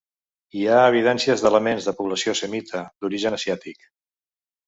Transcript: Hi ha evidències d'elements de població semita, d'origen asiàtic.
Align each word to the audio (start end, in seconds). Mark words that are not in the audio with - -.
Hi 0.59 0.63
ha 0.67 0.77
evidències 0.91 1.43
d'elements 1.45 1.89
de 1.89 1.93
població 1.99 2.35
semita, 2.41 2.83
d'origen 3.05 3.39
asiàtic. 3.39 3.87